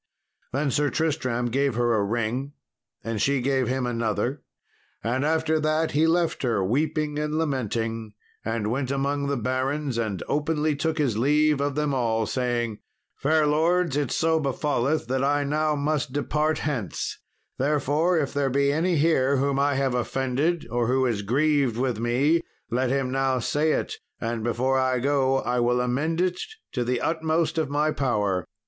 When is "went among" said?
8.71-9.27